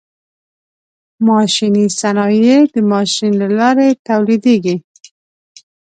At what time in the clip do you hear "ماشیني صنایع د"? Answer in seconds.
1.27-2.75